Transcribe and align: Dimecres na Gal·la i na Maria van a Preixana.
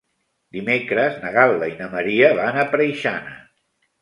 Dimecres 0.55 1.19
na 1.25 1.33
Gal·la 1.35 1.67
i 1.73 1.75
na 1.83 1.91
Maria 1.93 2.33
van 2.41 2.59
a 2.63 2.65
Preixana. 2.73 3.39